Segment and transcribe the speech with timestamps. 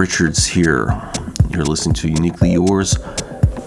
[0.00, 0.98] Richards here.
[1.50, 2.96] You're listening to Uniquely Yours,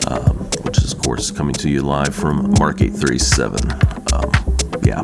[0.07, 3.71] um, which is, of course, coming to you live from Mark 837.
[4.11, 4.31] Um,
[4.81, 5.03] yeah.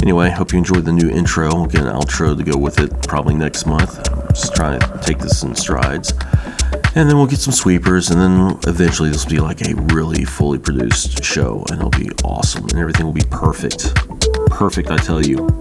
[0.00, 1.52] Anyway, hope you enjoyed the new intro.
[1.52, 3.96] We'll get an outro to go with it probably next month.
[4.28, 6.12] just trying to take this in strides.
[6.94, 10.24] And then we'll get some sweepers, and then eventually this will be like a really
[10.24, 13.92] fully produced show, and it'll be awesome, and everything will be perfect.
[14.46, 15.59] Perfect, I tell you.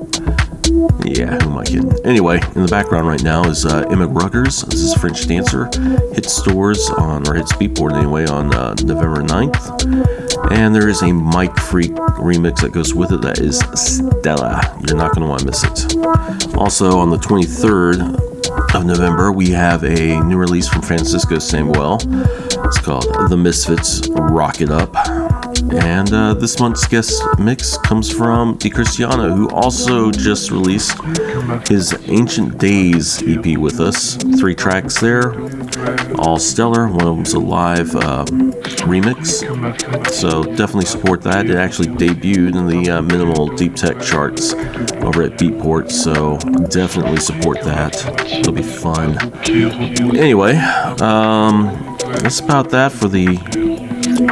[1.05, 1.93] Yeah, who am I kidding?
[2.05, 4.65] Anyway, in the background right now is uh, Emma Ruggers.
[4.65, 5.65] This is French dancer.
[6.13, 10.51] Hit stores on, or hit Beatport anyway, on uh, November 9th.
[10.51, 14.61] And there is a Mike Freak remix that goes with it that is Stella.
[14.87, 16.55] You're not going to want to miss it.
[16.55, 18.29] Also, on the 23rd,
[18.73, 21.97] of November, we have a new release from Francisco Samuel.
[22.01, 24.93] It's called The Misfits Rock It Up.
[25.61, 30.97] And uh, this month's guest mix comes from Di Cristiano, who also just released
[31.67, 34.15] his Ancient Days EP with us.
[34.39, 35.31] Three tracks there,
[36.19, 36.87] all stellar.
[36.87, 38.25] One of them's a live uh,
[38.85, 39.43] remix,
[40.11, 41.49] so definitely support that.
[41.49, 46.37] It actually debuted in the uh, minimal deep tech charts over at Beatport, so
[46.69, 47.95] definitely support that.
[48.31, 49.17] It'll be fun.
[50.15, 50.55] Anyway,
[51.01, 53.37] um, that's about that for the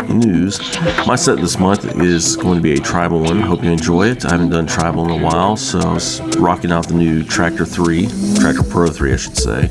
[0.09, 0.59] news.
[1.05, 3.39] My set this month is going to be a tribal one.
[3.39, 4.25] Hope you enjoy it.
[4.25, 7.67] I haven't done tribal in a while, so I was rocking out the new Traktor
[7.67, 9.69] 3, Traktor Pro 3, I should say.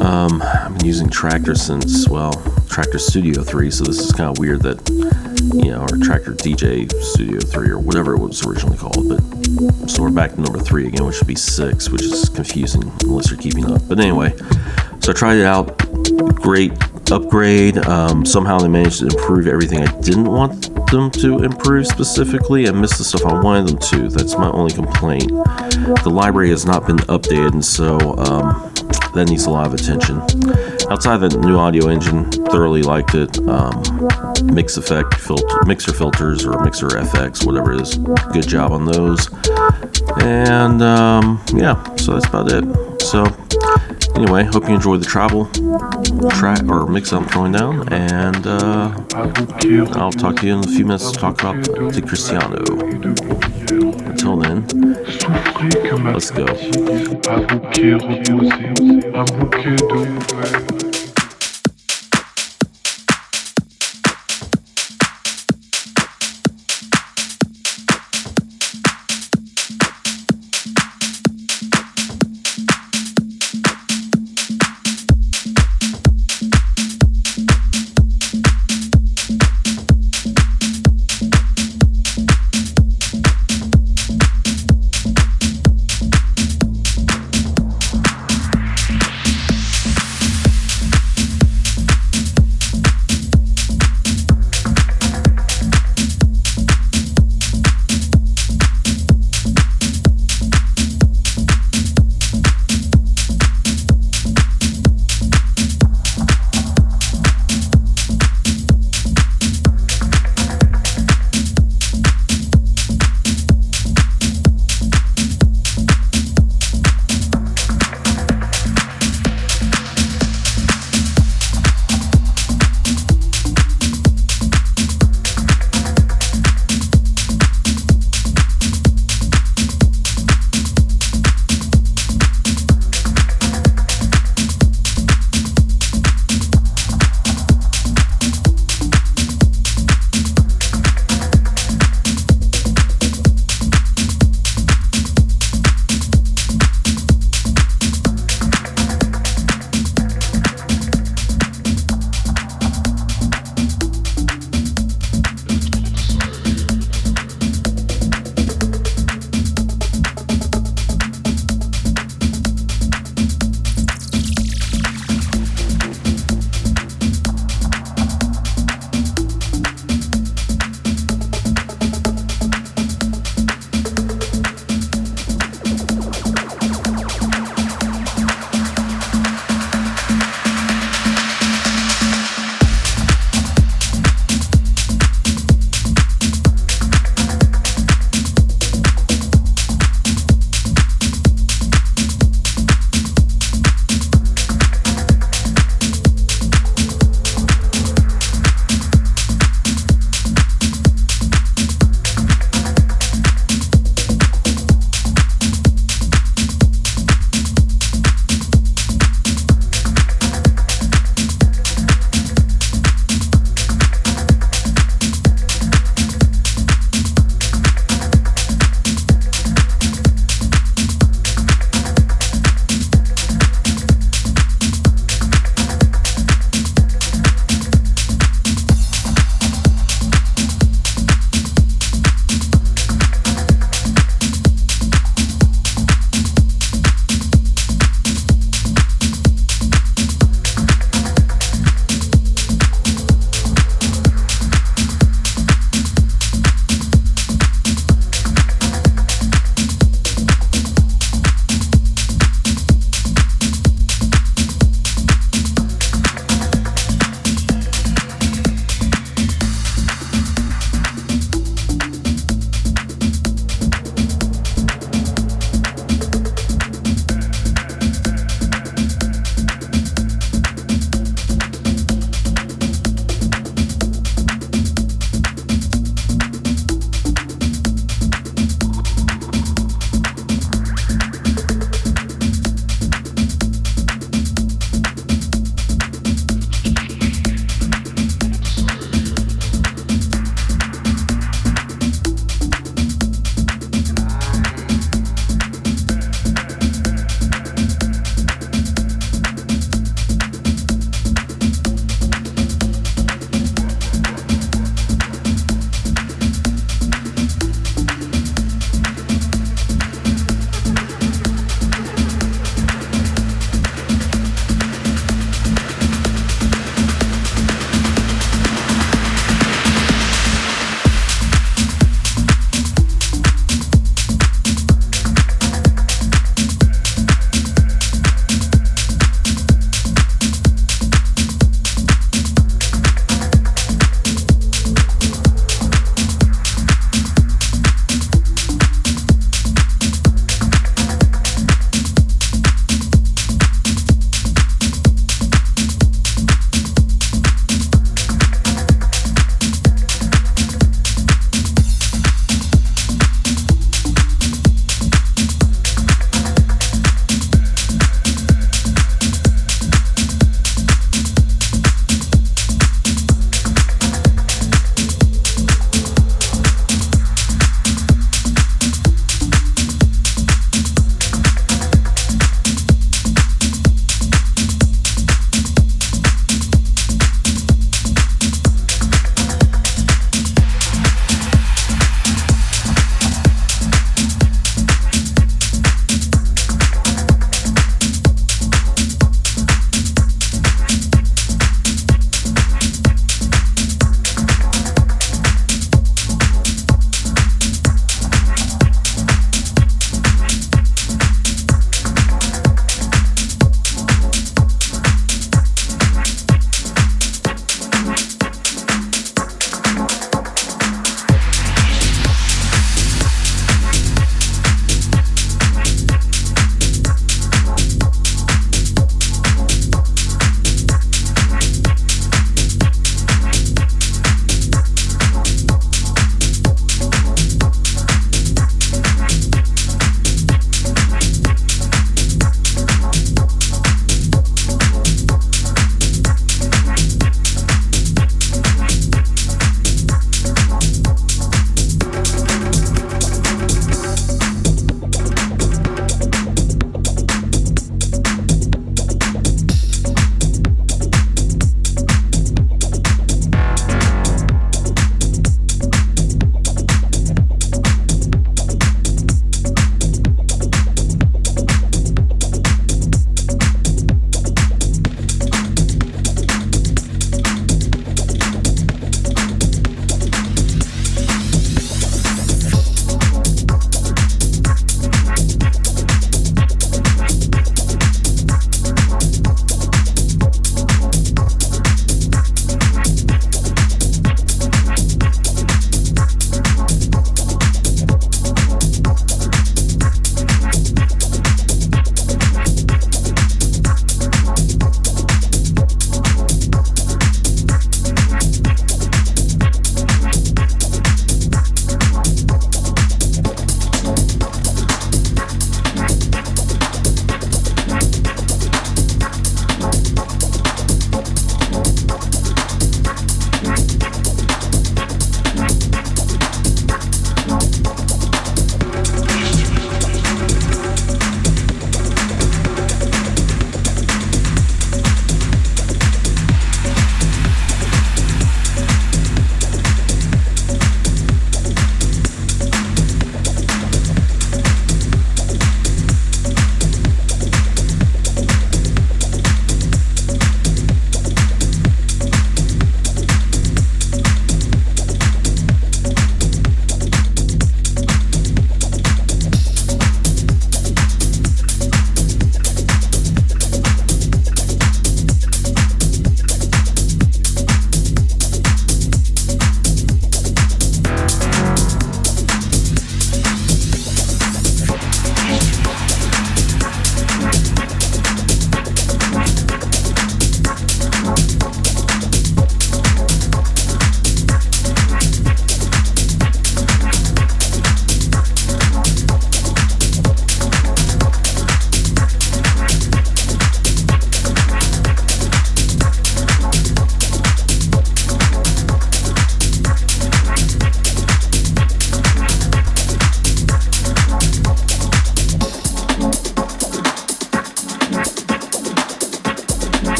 [0.00, 2.32] Um, I've been using Traktor since, well,
[2.68, 4.88] Traktor Studio 3, so this is kind of weird that,
[5.54, 9.08] you know, or Traktor DJ Studio 3 or whatever it was originally called.
[9.08, 12.82] But so we're back to number 3 again, which should be 6, which is confusing
[13.04, 13.82] unless you're keeping up.
[13.88, 14.36] But anyway,
[15.00, 15.78] so I tried it out.
[16.36, 16.72] Great
[17.10, 17.78] upgrade.
[17.78, 22.72] Um, somehow they managed to improve everything I didn't want them to improve specifically I
[22.72, 24.08] missed the stuff I wanted them to.
[24.08, 25.28] That's my only complaint.
[25.28, 28.72] The library has not been updated, and so um,
[29.16, 30.20] that needs a lot of attention.
[30.90, 33.36] Outside the new audio engine, thoroughly liked it.
[33.48, 33.82] Um,
[34.44, 37.96] mix effect filter, mixer filters or mixer FX, whatever it is.
[38.32, 39.28] Good job on those.
[40.22, 43.00] And um, yeah, so that's about it.
[43.02, 43.24] So
[44.14, 45.46] anyway, hope you enjoy the travel
[46.30, 50.84] track or mix I'm throwing down, and uh, I'll talk to you in a few
[50.84, 52.62] minutes to talk about Di Cristiano.
[56.16, 56.46] Let's go.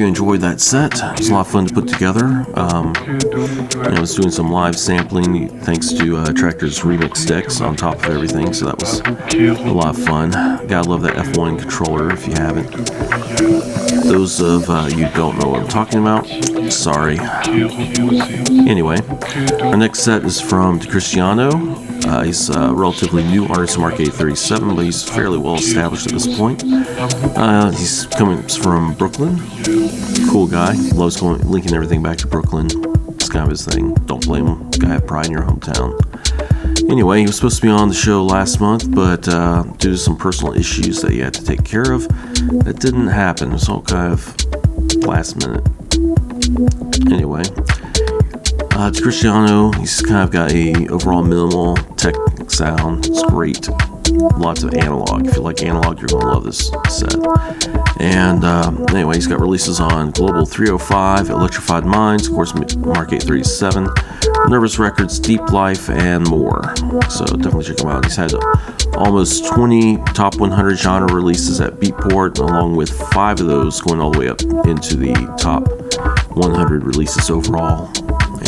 [0.00, 0.94] You enjoyed that set.
[0.94, 2.46] It was a lot of fun to put together.
[2.54, 7.96] Um, I was doing some live sampling thanks to uh, Traktor's remix decks on top
[7.96, 10.30] of everything, so that was a lot of fun.
[10.66, 12.70] Gotta love that F1 controller if you haven't.
[14.04, 16.26] Those of uh, you don't know what I'm talking about,
[16.72, 17.18] sorry.
[18.70, 19.02] Anyway,
[19.60, 21.89] our next set is from DiCristiano.
[22.10, 26.12] Uh, he's a relatively new artist from Arcade 37, but he's fairly well established at
[26.12, 26.64] this point.
[26.66, 29.38] Uh, he's coming from Brooklyn.
[30.28, 30.72] Cool guy.
[30.92, 32.66] Loves going, linking everything back to Brooklyn.
[33.10, 33.94] It's kind of his thing.
[34.06, 34.68] Don't blame him.
[34.70, 35.94] Guy have pride in your hometown.
[36.90, 39.96] Anyway, he was supposed to be on the show last month, but uh, due to
[39.96, 42.08] some personal issues that he had to take care of,
[42.64, 43.50] that didn't happen.
[43.50, 44.34] It was all kind of
[45.04, 45.64] last minute.
[47.12, 47.44] Anyway,
[48.80, 52.14] uh, Cristiano, he's kind of got a overall minimal tech
[52.48, 53.06] sound.
[53.06, 53.68] It's great.
[54.38, 55.26] Lots of analog.
[55.26, 57.14] If you like analog, you're to love this set.
[58.00, 63.86] And um, anyway, he's got releases on Global 305, Electrified Minds, of course, Mark 837,
[64.48, 66.74] Nervous Records, Deep Life, and more.
[67.10, 68.04] So definitely check him out.
[68.06, 68.32] He's had
[68.94, 74.10] almost 20 top 100 genre releases at Beatport, along with five of those going all
[74.10, 75.68] the way up into the top
[76.34, 77.92] 100 releases overall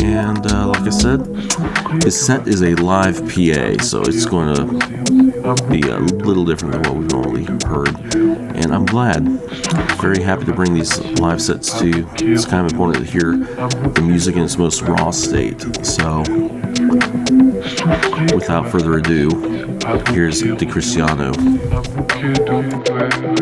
[0.03, 1.20] and uh, like I said,
[2.03, 4.65] his set is a live PA, so it's going to
[5.70, 8.15] be a little different than what we've normally heard.
[8.57, 9.23] And I'm glad,
[10.01, 12.09] very happy to bring these live sets to you.
[12.16, 15.61] It's kind of important to hear the music in its most raw state.
[15.85, 16.20] So,
[18.35, 19.29] without further ado,
[20.12, 21.33] here's DiCristiano.
[22.23, 23.41] You've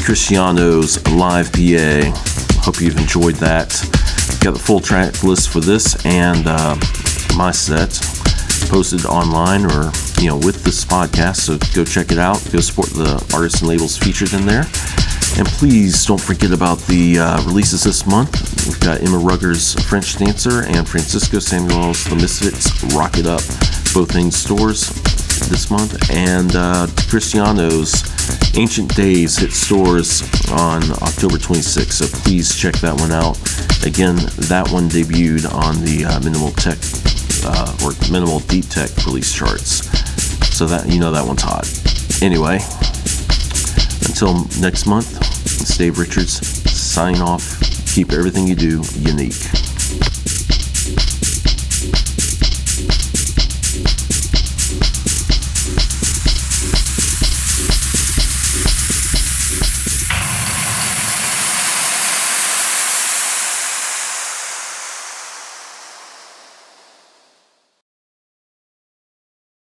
[0.00, 2.62] DeCristiano's Live PA.
[2.64, 3.68] Hope you've enjoyed that.
[4.40, 6.74] Got the full track list for this and uh,
[7.36, 8.00] my set
[8.70, 11.36] posted online or you know with this podcast.
[11.36, 12.42] So go check it out.
[12.50, 14.64] Go support the artists and labels featured in there.
[15.36, 18.66] And please don't forget about the uh, releases this month.
[18.66, 23.42] We've got Emma Rugger's French Dancer and Francisco Samuel's The Misfits Rock It Up,
[23.92, 24.88] both in stores
[25.50, 26.10] this month.
[26.10, 28.09] And uh, Cristiano's
[28.56, 31.92] Ancient Days hit stores on October 26th.
[31.92, 33.38] So please check that one out.
[33.86, 34.16] Again,
[34.48, 36.78] that one debuted on the uh, Minimal Tech
[37.44, 39.86] uh, or Minimal Deep Tech release charts.
[40.56, 41.64] So that you know that one's hot.
[42.22, 42.58] Anyway,
[44.08, 45.16] until next month,
[45.60, 47.60] it's Dave Richards Sign off.
[47.86, 49.59] Keep everything you do unique.